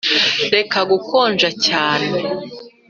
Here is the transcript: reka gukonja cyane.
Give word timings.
reka 0.55 0.77
gukonja 0.91 1.49
cyane. 1.65 2.17